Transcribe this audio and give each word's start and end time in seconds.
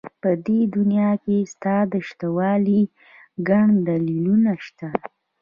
په 0.21 0.29
دې 0.45 0.59
دنيا 0.75 1.11
کې 1.23 1.37
ستا 1.51 1.75
د 1.91 1.93
شتهوالي 2.07 2.81
گڼ 3.49 3.67
دلیلونه 3.87 4.51
شته. 4.65 4.89